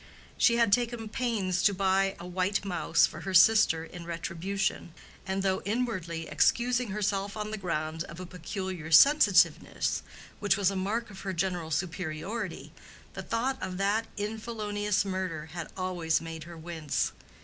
[0.35, 4.95] She had taken pains to buy a white mouse for her sister in retribution,
[5.27, 10.01] and though inwardly excusing herself on the ground of a peculiar sensitiveness
[10.39, 12.73] which was a mark of her general superiority,
[13.13, 17.11] the thought of that infelonious murder had always made her wince.